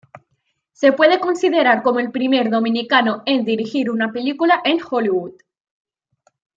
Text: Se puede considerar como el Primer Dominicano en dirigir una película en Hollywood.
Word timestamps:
Se 0.71 0.93
puede 0.93 1.19
considerar 1.19 1.83
como 1.83 1.99
el 1.99 2.09
Primer 2.11 2.49
Dominicano 2.49 3.21
en 3.27 3.45
dirigir 3.45 3.91
una 3.91 4.11
película 4.11 4.59
en 4.65 4.79
Hollywood. 4.89 5.33